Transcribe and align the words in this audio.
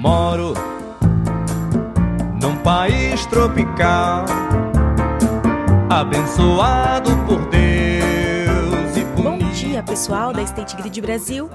Moro 0.00 0.54
num 2.40 2.56
país 2.62 3.26
tropical, 3.26 4.24
abençoado 5.90 7.10
por 7.26 7.38
Deus 7.50 8.96
e 8.96 9.04
Bom 9.22 9.36
dia, 9.52 9.82
pessoal 9.82 10.32
da 10.32 10.40
State 10.40 10.74
Grid 10.74 10.98
Brasil. 11.02 11.50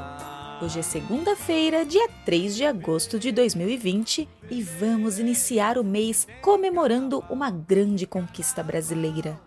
Hoje 0.62 0.78
é 0.78 0.84
segunda-feira, 0.84 1.84
dia 1.84 2.08
3 2.24 2.56
de 2.56 2.66
agosto 2.66 3.18
de 3.18 3.32
2020 3.32 4.30
e 4.52 4.62
vamos 4.62 5.18
iniciar 5.18 5.80
o 5.80 5.84
mês 5.84 6.28
comemorando 6.44 7.24
uma 7.28 7.50
grande 7.50 8.06
conquista 8.06 8.62
brasileira. 8.62 9.40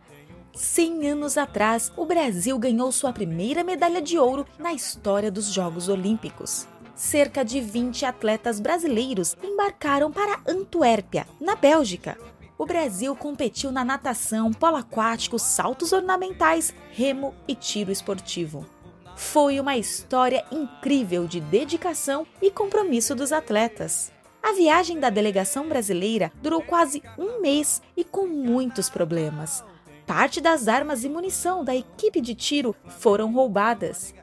100 0.58 1.10
anos 1.10 1.38
atrás, 1.38 1.92
o 1.96 2.04
Brasil 2.04 2.58
ganhou 2.58 2.90
sua 2.90 3.12
primeira 3.12 3.62
medalha 3.62 4.02
de 4.02 4.18
ouro 4.18 4.44
na 4.58 4.72
história 4.72 5.30
dos 5.30 5.52
Jogos 5.52 5.88
Olímpicos. 5.88 6.66
Cerca 6.96 7.44
de 7.44 7.60
20 7.60 8.04
atletas 8.04 8.58
brasileiros 8.58 9.36
embarcaram 9.40 10.10
para 10.10 10.40
Antuérpia, 10.48 11.28
na 11.40 11.54
Bélgica. 11.54 12.18
O 12.58 12.66
Brasil 12.66 13.14
competiu 13.14 13.70
na 13.70 13.84
natação, 13.84 14.52
polo 14.52 14.74
aquático, 14.74 15.38
saltos 15.38 15.92
ornamentais, 15.92 16.74
remo 16.90 17.32
e 17.46 17.54
tiro 17.54 17.92
esportivo. 17.92 18.66
Foi 19.14 19.60
uma 19.60 19.76
história 19.76 20.44
incrível 20.50 21.28
de 21.28 21.40
dedicação 21.40 22.26
e 22.42 22.50
compromisso 22.50 23.14
dos 23.14 23.30
atletas. 23.30 24.10
A 24.42 24.52
viagem 24.52 24.98
da 24.98 25.08
delegação 25.08 25.68
brasileira 25.68 26.32
durou 26.42 26.62
quase 26.62 27.00
um 27.16 27.40
mês 27.40 27.80
e 27.96 28.02
com 28.02 28.26
muitos 28.26 28.90
problemas. 28.90 29.62
Parte 30.08 30.40
das 30.40 30.68
armas 30.68 31.04
e 31.04 31.08
munição 31.08 31.62
da 31.62 31.76
equipe 31.76 32.22
de 32.22 32.34
tiro 32.34 32.74
foram 32.98 33.30
roubadas. 33.30 34.14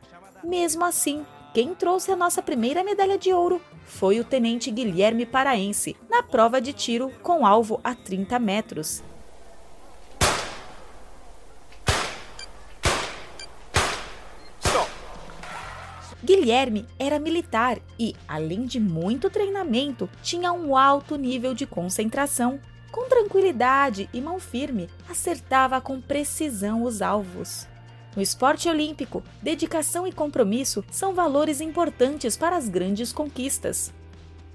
Mesmo 0.43 0.83
assim, 0.83 1.23
quem 1.53 1.75
trouxe 1.75 2.11
a 2.11 2.15
nossa 2.15 2.41
primeira 2.41 2.83
medalha 2.83 3.19
de 3.19 3.31
ouro 3.31 3.61
foi 3.85 4.19
o 4.19 4.23
tenente 4.23 4.71
Guilherme 4.71 5.27
Paraense, 5.27 5.95
na 6.09 6.23
prova 6.23 6.59
de 6.59 6.73
tiro 6.73 7.11
com 7.21 7.45
alvo 7.45 7.79
a 7.83 7.93
30 7.93 8.39
metros. 8.39 9.03
Guilherme 16.23 16.87
era 16.97 17.19
militar 17.19 17.77
e, 17.99 18.15
além 18.27 18.65
de 18.65 18.79
muito 18.79 19.29
treinamento, 19.29 20.09
tinha 20.23 20.51
um 20.51 20.75
alto 20.75 21.15
nível 21.15 21.53
de 21.53 21.67
concentração. 21.67 22.59
Com 22.95 23.09
tranquilidade 23.09 24.09
e 24.13 24.21
mão 24.21 24.39
firme, 24.39 24.89
acertava 25.09 25.81
com 25.81 25.99
precisão 25.99 26.81
os 26.81 27.01
alvos. 27.01 27.67
No 28.15 28.21
esporte 28.21 28.69
olímpico, 28.69 29.21
dedicação 29.41 30.07
e 30.07 30.13
compromisso 30.13 30.81
são 30.89 31.13
valores 31.13 31.59
importantes 31.59 32.37
para 32.37 32.55
as 32.55 32.69
grandes 32.69 33.11
conquistas. 33.11 33.93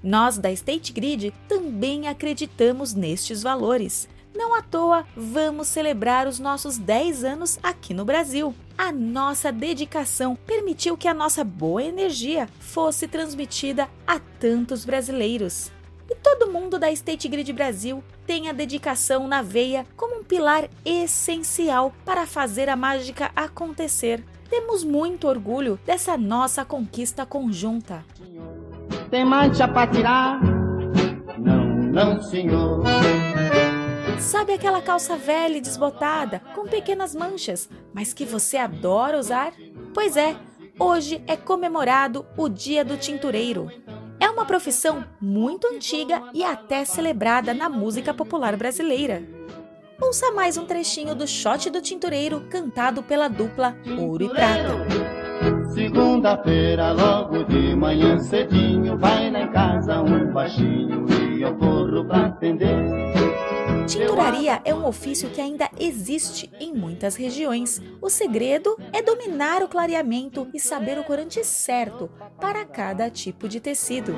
Nós 0.01 0.39
da 0.39 0.51
State 0.51 0.91
Grid 0.91 1.31
também 1.47 2.07
acreditamos 2.07 2.95
nestes 2.95 3.43
valores. 3.43 4.09
Não 4.33 4.55
à 4.55 4.63
toa, 4.63 5.05
vamos 5.15 5.67
celebrar 5.67 6.27
os 6.27 6.39
nossos 6.39 6.79
10 6.79 7.23
anos 7.23 7.59
aqui 7.61 7.93
no 7.93 8.05
Brasil. 8.05 8.55
A 8.75 8.91
nossa 8.91 9.51
dedicação 9.51 10.35
permitiu 10.35 10.97
que 10.97 11.07
a 11.07 11.13
nossa 11.13 11.43
boa 11.43 11.83
energia 11.83 12.49
fosse 12.59 13.07
transmitida 13.07 13.87
a 14.07 14.19
tantos 14.39 14.83
brasileiros. 14.83 15.71
E 16.11 16.15
todo 16.15 16.51
mundo 16.51 16.77
da 16.77 16.91
State 16.91 17.29
Grid 17.29 17.53
Brasil 17.53 18.03
tem 18.27 18.49
a 18.49 18.51
dedicação 18.51 19.29
na 19.29 19.41
veia 19.41 19.87
como 19.95 20.19
um 20.19 20.23
pilar 20.25 20.67
essencial 20.83 21.93
para 22.03 22.27
fazer 22.27 22.67
a 22.67 22.75
mágica 22.75 23.31
acontecer. 23.33 24.21
Temos 24.49 24.83
muito 24.83 25.25
orgulho 25.25 25.79
dessa 25.85 26.17
nossa 26.17 26.65
conquista 26.65 27.25
conjunta. 27.25 28.03
Tem 29.09 29.23
mancha 29.23 29.69
pra 29.69 29.87
tirar? 29.87 30.41
Não, 31.37 31.65
não, 31.65 32.21
senhor. 32.21 32.83
Sabe 34.19 34.51
aquela 34.51 34.81
calça 34.81 35.15
velha 35.15 35.55
e 35.55 35.61
desbotada, 35.61 36.41
com 36.53 36.67
pequenas 36.67 37.15
manchas, 37.15 37.69
mas 37.93 38.13
que 38.13 38.25
você 38.25 38.57
adora 38.57 39.17
usar? 39.17 39.53
Pois 39.93 40.17
é, 40.17 40.35
hoje 40.77 41.23
é 41.25 41.37
comemorado 41.37 42.25
o 42.35 42.49
Dia 42.49 42.83
do 42.83 42.97
Tintureiro. 42.97 43.71
Uma 44.31 44.45
profissão 44.45 45.03
muito 45.19 45.67
antiga 45.67 46.23
e 46.33 46.43
até 46.43 46.85
celebrada 46.85 47.53
na 47.53 47.69
música 47.69 48.13
popular 48.13 48.55
brasileira. 48.55 49.21
Ouça 50.01 50.31
mais 50.31 50.57
um 50.57 50.65
trechinho 50.65 51.13
do 51.13 51.27
Shot 51.27 51.69
do 51.69 51.81
Tintureiro 51.81 52.47
cantado 52.49 53.03
pela 53.03 53.27
dupla 53.27 53.75
Ouro 53.99 54.23
e 54.23 54.29
Prata. 54.29 54.87
Segunda-feira, 55.73 56.91
logo 56.93 57.43
de 57.43 57.75
manhã 57.75 58.17
cedinho, 58.19 58.97
vai 58.97 59.29
lá 59.29 59.41
em 59.41 59.51
casa 59.51 60.01
um 60.01 60.31
baixinho 60.31 61.05
e 61.09 61.41
eu 61.41 61.55
corro 61.57 62.05
pra 62.05 62.27
atender. 62.27 63.20
Tinturaria 63.87 64.61
é 64.63 64.73
um 64.73 64.85
ofício 64.85 65.29
que 65.29 65.41
ainda 65.41 65.69
existe 65.79 66.51
em 66.59 66.73
muitas 66.73 67.15
regiões. 67.15 67.81
O 68.01 68.09
segredo 68.09 68.77
é 68.93 69.01
dominar 69.01 69.63
o 69.63 69.67
clareamento 69.67 70.47
e 70.53 70.59
saber 70.59 70.97
o 70.97 71.03
corante 71.03 71.43
certo 71.43 72.09
para 72.39 72.65
cada 72.65 73.09
tipo 73.09 73.47
de 73.47 73.59
tecido. 73.59 74.15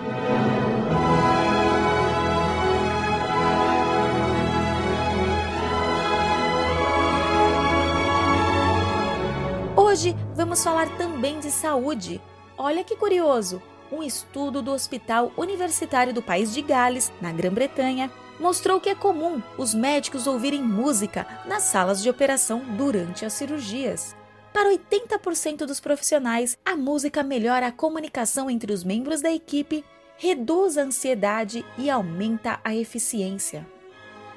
Hoje 9.76 10.16
vamos 10.36 10.64
falar 10.64 10.90
também 10.98 11.40
de 11.40 11.52
saúde. 11.52 12.22
Olha 12.58 12.84
que 12.84 12.96
curioso! 12.96 13.62
Um 13.92 14.02
estudo 14.02 14.62
do 14.62 14.72
Hospital 14.72 15.32
Universitário 15.38 16.14
do 16.14 16.22
País 16.22 16.52
de 16.52 16.64
Gales, 16.64 17.12
na 17.22 17.32
Grã-Bretanha, 17.32 18.12
mostrou 18.44 18.78
que 18.78 18.90
é 18.90 18.96
comum 18.96 19.42
os 19.58 19.74
médicos 19.74 20.28
ouvirem 20.28 20.62
música 20.62 21.26
nas 21.46 21.64
salas 21.64 22.04
de 22.04 22.10
operação 22.10 22.60
durante 22.76 23.26
as 23.26 23.32
cirurgias. 23.32 24.14
Para 24.52 24.70
80% 24.70 25.60
dos 25.60 25.80
profissionais, 25.80 26.58
a 26.66 26.76
música 26.76 27.24
melhora 27.24 27.68
a 27.68 27.72
comunicação 27.72 28.50
entre 28.50 28.74
os 28.74 28.84
membros 28.84 29.22
da 29.22 29.32
equipe, 29.32 29.86
reduz 30.18 30.78
a 30.78 30.82
ansiedade 30.82 31.66
e 31.78 31.90
aumenta 31.90 32.60
a 32.66 32.76
eficiência. 32.76 33.66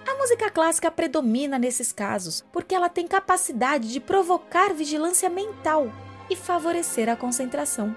A 0.09 0.15
música 0.15 0.49
clássica 0.51 0.89
predomina 0.89 1.59
nesses 1.59 1.93
casos 1.93 2.45
porque 2.53 2.77
ela 2.77 2.89
tem 2.89 3.09
capacidade 3.09 3.93
de 3.93 3.99
provocar 3.99 4.73
vigilância 4.73 5.29
mental 5.29 5.91
e 6.31 6.37
favorecer 6.37 7.09
a 7.09 7.17
concentração. 7.17 7.95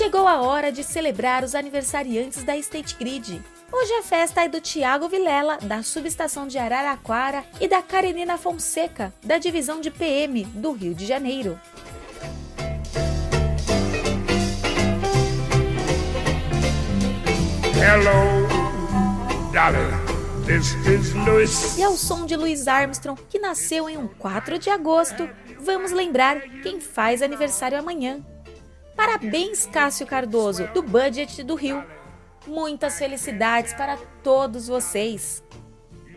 Chegou 0.00 0.26
a 0.26 0.40
hora 0.40 0.72
de 0.72 0.82
celebrar 0.82 1.44
os 1.44 1.54
aniversariantes 1.54 2.42
da 2.42 2.56
State 2.56 2.96
Grid. 2.98 3.42
Hoje 3.70 3.92
a 3.92 4.02
festa 4.02 4.42
é 4.42 4.48
do 4.48 4.58
Tiago 4.58 5.10
Vilela, 5.10 5.58
da 5.58 5.82
subestação 5.82 6.48
de 6.48 6.56
Araraquara, 6.56 7.44
e 7.60 7.68
da 7.68 7.82
Karenina 7.82 8.38
Fonseca, 8.38 9.12
da 9.22 9.36
divisão 9.36 9.78
de 9.78 9.90
PM 9.90 10.44
do 10.44 10.72
Rio 10.72 10.94
de 10.94 11.04
Janeiro. 11.04 11.60
Hello, 17.76 18.48
darling. 19.52 20.00
E 21.76 21.82
ao 21.82 21.92
som 21.92 22.24
de 22.24 22.34
Louis 22.36 22.66
Armstrong, 22.66 23.20
que 23.28 23.38
nasceu 23.38 23.88
em 23.88 23.98
um 23.98 24.08
4 24.08 24.58
de 24.58 24.70
agosto, 24.70 25.28
vamos 25.60 25.92
lembrar 25.92 26.40
quem 26.62 26.80
faz 26.80 27.20
aniversário 27.20 27.78
amanhã. 27.78 28.24
Parabéns, 29.00 29.64
Cássio 29.64 30.06
Cardoso, 30.06 30.68
do 30.74 30.82
Budget 30.82 31.42
do 31.42 31.54
Rio. 31.54 31.82
Muitas 32.46 32.98
felicidades 32.98 33.72
para 33.72 33.96
todos 34.22 34.68
vocês. 34.68 35.42